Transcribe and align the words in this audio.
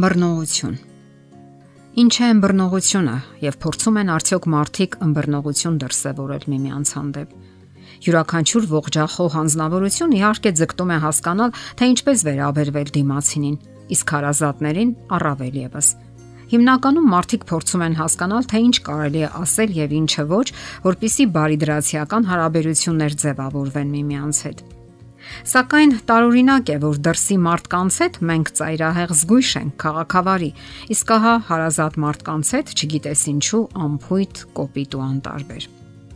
Ըմբռնողություն 0.00 0.76
Ինչ 2.00 2.12
է 2.24 2.28
ըմբռնողությունը 2.32 3.16
եւ 3.42 3.56
փորձում 3.64 3.98
են 4.00 4.12
արդյոք 4.14 4.46
մարդիկ 4.54 4.94
ըմբռնողություն 5.06 5.76
դրսեւորել 5.82 6.46
միմյանց 6.52 6.92
հանդեպ։ 6.96 7.34
Յուրաքանչյուր 8.06 8.68
ողջախոհ 8.70 9.28
հանձնավորություն 9.36 10.16
իհարկե 10.20 10.54
ձգտում 10.62 10.94
է 10.96 10.98
հասկանալ, 11.04 11.52
թե 11.76 11.90
ինչպես 11.92 12.24
վերաբերվել 12.30 12.94
դիմացինին, 12.96 13.60
իսկ 14.00 14.16
հարազատներին 14.16 14.96
առավել 15.20 15.60
եւս։ 15.68 15.92
Հիմնականում 16.56 17.14
մարդիկ 17.20 17.48
փորձում 17.52 17.86
են 17.90 18.00
հասկանալ, 18.00 18.50
թե 18.54 18.64
ինչ 18.70 18.76
կարելի 18.88 19.20
է 19.20 19.32
ասել 19.44 19.78
եւ 19.84 19.96
ինչը 20.00 20.28
ոչ, 20.32 20.46
որpիսի 20.88 21.30
բարիդրացիական 21.36 22.30
հարաբերություններ 22.32 23.20
ձևավորվեն 23.20 23.96
միմյանց 24.00 24.46
հետ։ 24.48 24.79
Սակայն 25.50 25.92
տարօրինակ 26.10 26.70
է, 26.74 26.76
որ 26.84 27.00
դրսի 27.06 27.36
մարդկանց 27.46 27.98
հետ 28.04 28.16
մենք 28.30 28.52
ծայրահեղ 28.60 29.12
զգույշ 29.20 29.50
ենք 29.60 29.74
քաղաքավարի, 29.84 30.50
իսկ 30.94 31.12
ահա 31.16 31.34
հարազատ 31.50 31.98
մարդկանց 32.04 32.54
հետ 32.56 32.72
չգիտես 32.76 33.26
ինչու 33.34 33.62
ամփույթ 33.86 34.42
կոպիտ 34.60 34.96
ու 34.96 35.04
անտարբեր։ 35.10 35.68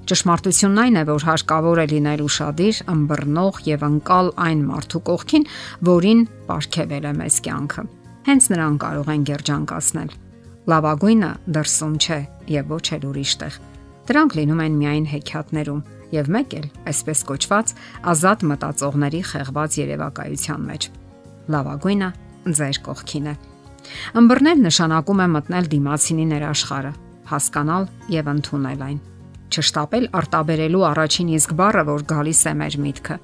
Ճշմարտությունն 0.04 0.80
այն 0.82 0.98
է, 1.00 1.02
որ 1.08 1.24
հարկավոր 1.24 1.80
է 1.80 1.84
լինել 1.94 2.22
ուրشادիր, 2.24 2.80
ըմբռնող 2.92 3.60
եւ 3.64 3.84
անկալ 3.88 4.26
այն 4.44 4.64
մարդու 4.68 5.00
կողքին, 5.08 5.46
որին 5.88 6.20
ապարգևել 6.44 7.06
է 7.08 7.12
մեզ 7.24 7.38
կյանքը։ 7.48 7.84
Հենց 8.28 8.48
նրան 8.52 8.76
կարող 8.84 9.12
են 9.14 9.24
երջանկացնել։ 9.32 10.12
Լավագույնը 10.74 11.30
դրսում 11.56 11.96
չէ 12.04 12.20
եւ 12.52 12.74
ոչ 12.76 12.84
էլ 12.98 13.08
ուրիշ 13.14 13.32
տեղ։ 13.44 13.56
Դրանք 14.04 14.36
լինում 14.36 14.60
են 14.64 14.74
միայն 14.80 15.06
հեքիաթներում, 15.14 15.80
եւ 16.14 16.28
մեկ 16.34 16.54
էլ, 16.58 16.66
այսպես 16.90 17.22
կոչված, 17.30 17.72
ազատ 18.12 18.44
մտածողների 18.50 19.20
խեղված 19.30 19.78
երևակայության 19.80 20.68
մեջ։ 20.68 20.88
Լավագույնը 21.54 22.10
ձեր 22.58 22.78
կողքին 22.84 23.28
է։ 23.32 23.34
Ըմբռնել 24.20 24.62
նշանակում 24.64 25.22
է 25.24 25.26
մտնել 25.34 25.66
դիմացինի 25.74 26.26
ներաշխարը, 26.34 26.92
հասկանալ 27.30 27.88
եւ 28.14 28.30
ընդունել 28.34 28.84
այն։ 28.84 29.00
Չշտապել 29.54 30.06
արտաբերելու 30.18 30.84
առաջին 30.88 31.28
իսկ 31.34 31.52
բառը, 31.58 31.82
որ 31.88 32.04
գալիս 32.10 32.40
է 32.44 32.54
մեր 32.60 32.76
միտքը։ 32.84 33.16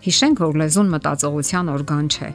Հիշենք, 0.00 0.40
որ 0.40 0.56
լեզուն 0.60 0.88
մտածողության 0.94 1.70
օրգան 1.74 2.06
չէ։ 2.10 2.30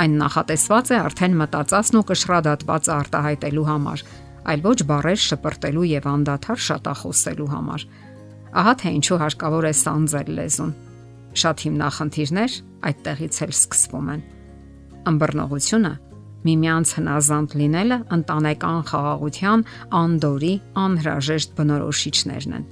Այն 0.00 0.12
նախատեսված 0.20 0.90
է 0.90 0.98
արդեն 1.00 1.36
մտածածն 1.40 1.98
ու 2.00 2.06
կշռադատվածը 2.10 2.92
արտահայտելու 2.96 3.66
համար, 3.70 4.04
այլ 4.50 4.62
ոչ 4.64 4.78
բառեր 4.90 5.20
շպրտելու 5.26 5.88
եւ 5.90 6.06
անդադար 6.10 6.62
շատախոսելու 6.66 7.50
համար։ 7.54 7.86
Ահա 8.60 8.74
թե 8.80 8.92
ինչու 8.98 9.18
հարկավոր 9.20 9.66
է 9.70 9.72
սանձել 9.80 10.30
լեզուն։ 10.40 10.72
Շատ 11.40 11.64
հիմնախնդիրներ 11.66 12.54
այդտեղից 12.90 13.40
էլ 13.46 13.52
սկսվում 13.54 14.08
են։ 14.14 14.22
Ըմբռնողությունը 15.10 15.92
միմյանց 16.40 16.92
հնազանդ 16.96 17.54
լինելը 17.60 17.98
ընտանեկան 18.16 18.78
խաղաղության 18.90 19.64
անդորի 20.00 20.52
անհրաժեշտ 20.82 21.50
բնորոշիչներն 21.58 22.54
են։ 22.58 22.64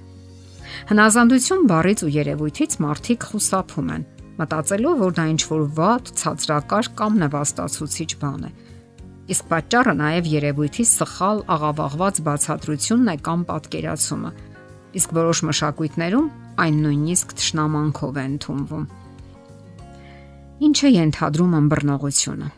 Հնազանդություն 0.88 1.66
բառից 1.68 2.04
ու 2.06 2.12
երևույթից 2.14 2.76
մարդիկ 2.84 3.26
խուսափում 3.28 3.92
են, 3.98 4.06
մտածելով, 4.38 4.96
որ 5.04 5.14
դա 5.18 5.24
ինչ 5.34 5.42
որ 5.52 5.62
վատ, 5.78 6.12
ցածրակար 6.22 6.90
կամ 6.98 7.18
նվաստացուցիչ 7.24 8.10
բան 8.22 8.48
է։ 8.48 8.50
Իսկ 9.28 9.48
պատճառը 9.48 9.94
նաև 9.98 10.28
երևույթի 10.32 10.84
սխալ 10.88 11.42
աղավաղված 11.52 12.20
բացատրությունն 12.28 13.10
է 13.12 13.16
կամ 13.28 13.42
պատկերացումը 13.48 14.30
իսկ 14.96 15.12
որոշ 15.14 15.42
մշակույթներում 15.48 16.28
այն 16.62 16.78
նույնիսկ 16.84 17.34
ճշնամանքով 17.38 18.16
է 18.18 18.24
ընդունվում։ 18.28 18.86
Ինչ 20.68 20.78
է 20.88 20.90
ենթադրում 20.94 21.52
ըմբռնողությունը։ 21.58 22.48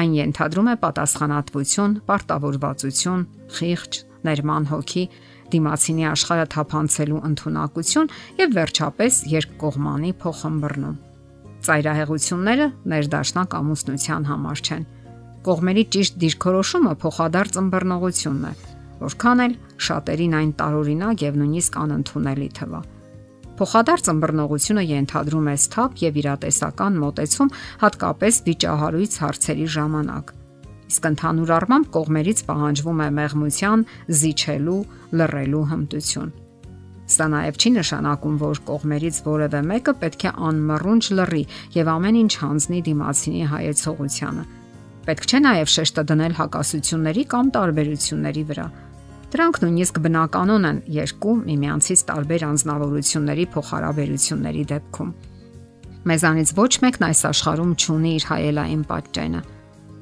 Այն 0.00 0.12
ենթադրում 0.20 0.68
է 0.70 0.74
պատասխանատվություն, 0.84 1.96
պարտավորվածություն, 2.10 3.24
խիղճ, 3.56 3.98
ներման 4.28 4.68
հոգի, 4.70 5.04
դիմացինի 5.50 6.04
աշխարհը 6.10 6.46
թափանցելու 6.54 7.22
ընտունակություն 7.30 8.12
եւ 8.40 8.54
վերջապես 8.60 9.20
երկկողմանի 9.34 10.12
փոխըմբռնում։ 10.20 10.96
Ծայրահեղությունները 11.60 12.66
ներդաշնակ 12.94 13.56
ամուսնության 13.60 14.28
համար 14.30 14.62
չեն։ 14.70 14.84
Կողմերի 15.40 15.82
ճիշտ 15.94 16.16
դիրքորոշումը 16.20 16.90
փոխադարձ 17.00 17.54
ըմբռնողությունն 17.60 18.42
է, 18.44 18.50
որքան 19.00 19.42
էլ 19.44 19.54
շատերին 19.86 20.34
այն 20.36 20.50
տարօրինակ 20.60 21.22
եւ 21.24 21.38
նույնիսկ 21.40 21.78
անընդունելի 21.80 22.48
թվա։ 22.58 22.80
Փոխադարձ 23.60 24.10
ըմբռնողությունը 24.12 24.84
ենթադրում 24.90 25.48
է 25.48 25.56
սթափ 25.62 26.04
եւ 26.04 26.20
իրատեսական 26.20 27.00
մոտեցում 27.00 27.54
հատկապես 27.86 28.42
վիճահարույց 28.50 29.16
հարցերի 29.24 29.66
ժամանակ։ 29.80 30.36
Իսկ 30.90 31.08
ընդհանուր 31.10 31.50
առմամբ 31.56 31.90
կողմերից 31.96 32.44
պահանջվում 32.50 33.00
է 33.00 33.08
մեղմության, 33.20 33.84
զիջելու, 34.20 34.78
լռելու 35.20 35.64
հմտություն։ 35.72 36.30
Սա 37.10 37.26
նաև 37.32 37.60
չի 37.60 37.70
նշանակում, 37.80 38.40
որ 38.44 38.64
կողմերից 38.70 39.24
որևէ 39.24 39.60
մեկը 39.72 39.94
պետք 40.04 40.24
է 40.28 40.32
անմռունչ 40.50 41.04
լռի 41.16 41.44
եւ 41.80 41.92
ամեն 41.96 42.24
ինչ 42.28 42.32
հանձնի 42.44 42.80
դիմացինի 42.90 43.44
հայեցողությանը։ 43.56 44.59
Պետք 45.08 45.26
չէ 45.30 45.40
նաև 45.46 45.74
շեշտը 45.74 46.06
դնել 46.12 46.38
հակասությունների 46.40 47.24
կամ 47.34 47.52
տարբերությունների 47.56 48.44
վրա 48.52 48.66
Դրանք 49.30 49.58
նույնիսկ 49.62 49.98
բնականon 50.02 50.64
են 50.66 50.78
երկու 50.90 51.32
միմյանցից 51.46 52.00
տարբեր 52.08 52.44
անznավորությունների 52.48 53.44
փոխհարաբերությունների 53.54 54.64
դեպքում։ 54.72 55.12
Մեզանից 56.10 56.52
ոչ 56.58 56.72
մեկն 56.82 57.06
այս 57.06 57.20
աշխարհում 57.30 57.74
չունի 57.78 58.12
իր 58.18 58.26
հայելային 58.30 58.82
պատճենը։ 58.90 59.42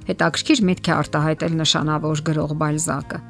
Հետաքրքիր 0.09 0.63
միտք 0.69 0.89
է 0.89 0.95
արտահայտել 0.97 1.59
նշանավոր 1.61 2.23
գրող 2.29 2.55
Բալզակը։ 2.65 3.21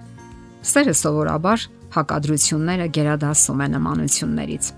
Սերը 0.70 0.94
սովորաբար 1.02 1.68
հակադրությունները 1.98 2.90
գերադասում 2.94 3.58
է 3.58 3.68
նմանություններից։ 3.74 4.74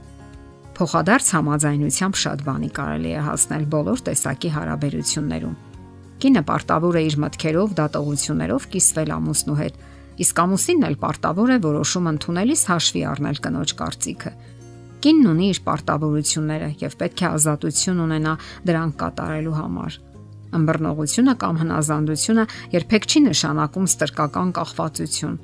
Փոխադարձ 0.80 1.34
համաձայնությամբ 1.36 2.20
շատ 2.24 2.46
բանի 2.48 2.70
կարելի 2.80 3.12
է 3.12 3.24
հասնել 3.28 3.64
բոլոր 3.74 4.06
տեսակի 4.08 4.52
հարաբերություններում։ 4.56 5.58
Կինը 6.20 6.42
պարտավոր 6.44 6.96
է 7.00 7.02
իր 7.08 7.14
մտքերով, 7.24 7.70
դատողություններով 7.78 8.64
կիսվել 8.74 9.12
ամուսնու 9.14 9.58
հետ, 9.60 9.76
իսկ 10.20 10.40
ամուսինն 10.44 10.86
էլ 10.90 10.96
պարտավոր 11.00 11.52
է 11.54 11.58
որոշում 11.64 12.08
ընդունելիս 12.10 12.64
հաշվի 12.70 13.04
առնել 13.10 13.40
կնոջ 13.46 13.72
կարծիքը։ 13.80 14.32
Կինն 15.00 15.30
ունի 15.30 15.46
իր 15.48 15.60
պարտավորությունները 15.64 16.68
եւ 16.82 16.96
պետք 17.00 17.22
է 17.24 17.26
ազատություն 17.30 18.02
ունենա 18.04 18.34
դրանք 18.68 18.98
կատարելու 19.00 19.54
համար։ 19.56 19.96
Ըմբռնողությունը 20.60 21.34
կամ 21.40 21.60
հնազանդությունը 21.62 22.44
երբեք 22.74 23.08
չի 23.08 23.22
նշանակում 23.30 23.88
ստրկական 23.94 24.52
կախվածություն։ 24.60 25.40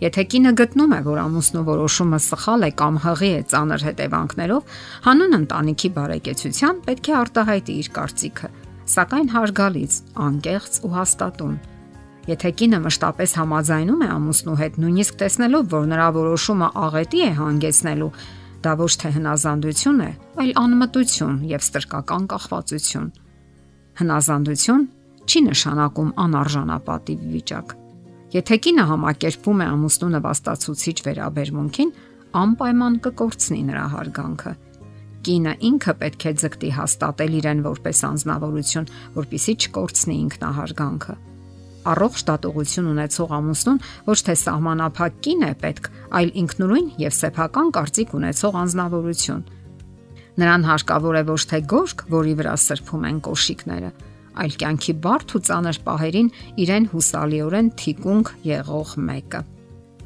Եթե 0.00 0.22
կինը 0.32 0.52
գտնում 0.56 0.92
է, 0.94 1.00
որ 1.10 1.18
ամուսնու 1.26 1.62
որոշումը 1.66 2.20
սխալ 2.24 2.62
է 2.64 2.70
կամ 2.80 2.94
հղի 3.04 3.30
է 3.34 3.42
ծանր 3.50 3.82
հետևանքներով, 3.90 4.78
հանուն 5.10 5.36
ընտանիքի 5.40 5.90
բարեկեցության 5.98 6.80
պետք 6.86 7.10
է 7.10 7.16
արտահայտի 7.20 7.74
իր 7.80 7.90
կարծիքը, 7.98 8.48
սակայն 8.90 9.28
հարգալից, 9.34 9.96
անկեղծ 10.26 10.78
ու 10.86 10.92
հաստատուն։ 10.96 11.56
Եթե 12.30 12.50
կինը 12.60 12.78
մշտապես 12.84 13.32
համաձայնում 13.40 14.02
է 14.04 14.08
ամուսնու 14.14 14.56
հետ, 14.60 14.78
նույնիսկ 14.82 15.18
տեսնելով, 15.20 15.64
որ 15.72 15.84
նրա 15.90 16.08
որոշումը 16.16 16.68
աղետի 16.84 17.20
է 17.26 17.30
հանգեցնելու, 17.40 18.10
դա 18.60 18.72
ոչ 18.80 18.92
թե 19.00 19.10
հնազանդություն 19.16 20.00
է, 20.04 20.10
այլ 20.44 20.50
անմտություն 20.60 21.36
եւ 21.50 21.64
ստրկական 21.64 22.24
կախվածություն։ 22.30 23.06
Հնազանդություն 24.00 24.84
չի 25.30 25.40
նշանակում 25.48 26.10
անարժանապատիվ 26.24 27.24
վիճակ։ 27.34 27.76
Եթե 28.30 28.56
կինը 28.64 28.84
համակերպվում 28.90 29.60
է 29.60 29.66
ամուսնու 29.74 30.10
նվաստացուցիչ 30.14 30.96
վերաբերմունքին, 31.06 31.94
անպայման 32.40 32.98
կկորցնի 33.06 33.62
նրա 33.70 33.86
հարգանքը։ 33.94 34.52
Կինը 35.20 35.56
ինքը 35.70 35.94
պետք 36.00 36.28
է 36.30 36.36
ձգտի 36.40 36.70
հաստատել 36.80 37.34
իրեն 37.40 37.64
որպես 37.66 37.98
անznավորություն, 38.10 38.92
որpիսի 39.20 39.56
չկորցնի 39.60 40.16
ինքնահարգանքը 40.20 41.16
առողջ 41.90 42.24
դատողություն 42.28 42.88
ունեցող 42.90 43.30
ամուսնուն 43.36 43.78
ոչ 44.08 44.16
թե 44.26 44.34
սահմանափակ 44.40 45.14
կին 45.24 45.44
է 45.46 45.52
պետք, 45.62 45.86
այլ 46.18 46.32
ինքնուրույն 46.42 46.90
եւ 47.00 47.14
սեփական 47.16 47.70
կարծիք 47.76 48.12
ունեցող 48.20 48.58
անznավորություն։ 48.60 49.46
Նրան 50.40 50.66
հարկավոր 50.70 51.20
է 51.20 51.22
ոչ 51.30 51.40
թե 51.50 51.60
գորգ, 51.72 52.04
որի 52.12 52.34
վրա 52.40 52.52
սրբում 52.64 53.06
են 53.10 53.22
կոշիկները, 53.26 53.90
այլ 54.40 54.52
կյանքի 54.60 54.94
բարդ 55.04 55.34
ու 55.36 55.42
ծանր 55.48 55.80
պահերին 55.88 56.28
իրեն 56.64 56.90
հուսալիորեն 56.92 57.72
թիկունք 57.80 58.34
եղող 58.50 58.94
մեկը։ 59.10 59.42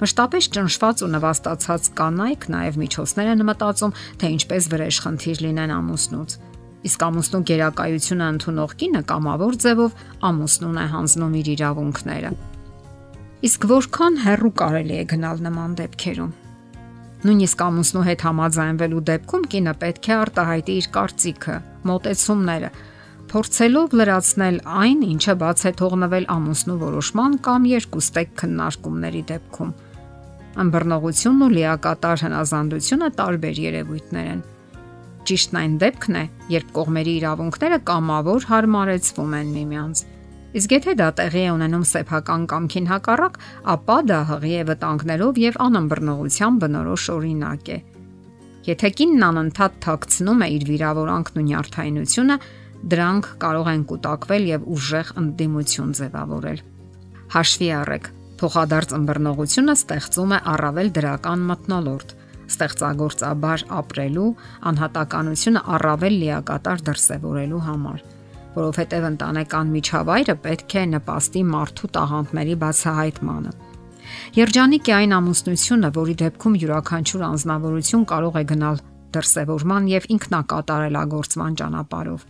Մշտապես 0.00 0.48
ճնշված 0.54 1.04
ու 1.04 1.12
նվաստացած 1.14 1.92
կանայք 2.00 2.48
նաև 2.54 2.80
միջոցներ 2.82 3.30
են 3.34 3.46
մտածում, 3.50 3.94
թե 4.18 4.32
ինչպես 4.34 4.68
վրեժխնդիր 4.74 5.44
լինեն 5.44 5.74
ամուսնուց 5.78 6.36
իսկ 6.84 7.02
ամուսնու 7.04 7.40
գերակայությունը 7.48 8.24
ընդունող 8.34 8.72
կինը 8.80 9.00
կամավոր 9.08 9.54
ձևով 9.64 9.94
ամուսնուն 10.28 10.80
է 10.82 10.86
հանձնում 10.94 11.36
իր 11.40 11.46
իրավունքները։ 11.54 12.32
Իսկ 13.48 13.66
որքան 13.70 14.18
հեռու 14.24 14.50
կարելի 14.60 14.98
է 15.00 15.06
գնալ 15.14 15.40
նման 15.46 15.76
դեպքերում։ 15.80 16.34
Նույնիսկ 17.24 17.64
ամուսնու 17.64 18.04
հետ 18.04 18.24
համաձայնվելու 18.28 19.02
դեպքում 19.08 19.46
կինը 19.54 19.74
պետք 19.80 20.08
է 20.08 20.14
արտահայտի 20.24 20.76
իր 20.80 20.88
կարծիքը, 20.96 21.56
մտածումները, 21.88 22.70
փորձելով 23.34 23.94
լրացնել 23.98 24.56
այն, 24.62 25.00
ինչը 25.10 25.32
բաց 25.40 25.62
է 25.66 25.70
թողնվել 25.80 26.26
ամուսնու 26.30 26.76
որոշման 26.78 27.32
կամ 27.42 27.64
երկուստեք 27.66 28.30
քննարկումների 28.38 29.22
դեպքում։ 29.30 29.72
Ամբռնողությունն 30.64 31.42
ու 31.42 31.48
լիակատար 31.56 32.22
հնազանդությունը 32.24 33.08
տարբեր 33.18 33.60
երևույթներ 33.64 34.30
են։ 34.34 34.44
Ճիշտն 35.26 35.60
այն 35.64 35.76
դեպքն 35.82 36.18
է, 36.20 36.24
երբ 36.54 36.72
կողմերի 36.78 37.14
իրավունքները 37.18 37.78
կամավոր 37.90 38.46
հարմարեցվում 38.54 39.38
են 39.42 39.54
միմյանց։ 39.58 40.06
Իսկ 40.54 40.74
եթե 40.78 40.94
դա 41.02 41.08
տեղի 41.18 41.42
է 41.42 41.52
ունենում 41.58 41.86
սեփական 41.90 42.42
կամքին 42.54 42.90
հակառակ, 42.94 43.38
ապա 43.74 43.96
դա 44.14 44.18
հղի 44.30 44.52
է 44.54 44.66
վտանգներով 44.70 45.40
եւ 45.42 45.56
անըմբռնողության 45.64 46.58
բնորոշ 46.62 47.06
օրինակ 47.18 47.70
է։ 47.74 47.78
Եթե 48.64 48.88
կինն 49.00 49.24
անընդհատ 49.34 49.80
թաքցնում 49.84 50.44
է 50.44 50.46
իր 50.54 50.62
վիրավորանքն 50.70 51.40
ու 51.40 51.48
նյարդայնությունը, 51.48 52.36
դրանք 52.92 53.28
կարող 53.44 53.70
են 53.74 53.84
կուտակվել 53.90 54.48
եւ 54.50 54.66
ուժեղ 54.74 55.12
ընդդիմություն 55.24 55.94
ձևավորել։ 56.00 56.58
Հաշվի 57.34 57.68
առեք, 57.80 58.10
փոխադարձ 58.40 58.96
ըմբռնողությունը 58.98 59.76
ստեղծում 59.80 60.34
է 60.34 60.40
առավել 60.54 60.90
դրական 60.98 61.46
մտնոլորտ, 61.50 62.16
ստեղծագործաբար 62.54 63.64
ապրելու, 63.80 64.28
անհատականությունը 64.72 65.64
առավել 65.78 66.18
լիակատար 66.24 66.84
դրսևորելու 66.90 67.62
համար 67.68 68.04
որովհետև 68.54 69.06
ընտանեկան 69.08 69.70
միջավայրը 69.74 70.34
պետք 70.44 70.74
է 70.78 70.82
նպաստի 70.94 71.42
մարդու 71.50 71.90
տաղանդների 71.96 72.54
բացահայտմանը։ 72.62 73.52
Երջանիկ 74.38 74.90
է 74.90 74.94
այն 74.94 75.14
ամուսնությունը, 75.18 75.90
որի 75.98 76.14
դեպքում 76.22 76.58
յուրաքանչյուր 76.62 77.24
անznավորություն 77.28 78.04
կարող 78.14 78.38
է 78.38 78.44
գնալ 78.52 78.80
դրսևորման 79.14 79.88
եւ 79.94 80.08
ինքնակատարելագործման 80.14 81.58
ճանապարհով։ 81.60 82.26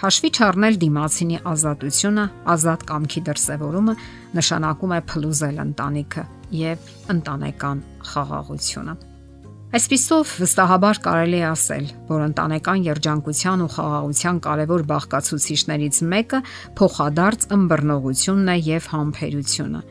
Հաշվի 0.00 0.28
չառնել 0.32 0.76
դիմացինի 0.80 1.38
ազատությունը, 1.50 2.22
ազատ 2.48 2.84
կամքի 2.88 3.20
դրսևորումը 3.26 3.94
նշանակում 4.38 4.92
է 4.96 5.00
փլուզել 5.10 5.58
ընտանիքը 5.64 6.22
եւ 6.56 6.86
ընտանեկան 7.14 7.82
խաղաղությունը։ 8.10 8.94
Այսպիսով 9.76 10.30
վստահաբար 10.40 11.00
կարելի 11.04 11.40
է 11.40 11.44
ասել, 11.50 11.84
որ 12.08 12.22
ընտանեկան 12.30 12.86
երջանկության 12.88 13.60
ու 13.60 13.68
խաղաղության 13.76 14.40
կարևոր 14.46 14.84
բաղկացուցիչներից 14.90 16.00
մեկը 16.14 16.40
փոխադարձ 16.80 17.44
ըմբռնողությունն 17.60 18.48
է 18.50 18.56
եւ 18.70 18.88
համբերությունը։ 18.94 19.82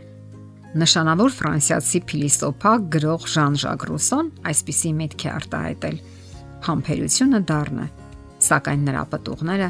Նշանավոր 0.83 1.35
ֆրանսիացի 1.37 2.01
փիլիսոփա 2.09 2.73
գրող 2.97 3.29
Ժան 3.29 3.55
Ժակ 3.61 3.85
Ռուսոն 3.89 4.33
այսպիսի 4.49 4.91
միտք 4.99 5.21
է 5.21 5.29
արտահայտել. 5.37 6.01
համբերությունը 6.59 7.39
դառն 7.49 7.79
է, 7.79 7.87
սակայն 8.49 8.83
նրա 8.89 9.03
պատուղները 9.13 9.69